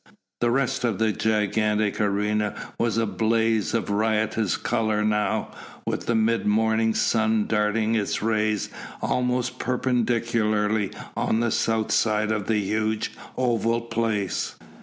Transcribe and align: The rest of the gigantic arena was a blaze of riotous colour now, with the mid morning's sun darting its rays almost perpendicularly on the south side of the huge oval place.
The 0.39 0.49
rest 0.49 0.83
of 0.83 0.97
the 0.97 1.11
gigantic 1.11 2.01
arena 2.01 2.55
was 2.79 2.97
a 2.97 3.05
blaze 3.05 3.75
of 3.75 3.91
riotous 3.91 4.57
colour 4.57 5.05
now, 5.05 5.51
with 5.85 6.07
the 6.07 6.15
mid 6.15 6.47
morning's 6.47 6.99
sun 6.99 7.45
darting 7.45 7.93
its 7.93 8.19
rays 8.19 8.69
almost 9.03 9.59
perpendicularly 9.59 10.89
on 11.15 11.39
the 11.39 11.51
south 11.51 11.91
side 11.91 12.31
of 12.31 12.47
the 12.47 12.57
huge 12.61 13.11
oval 13.37 13.81
place. 13.81 14.55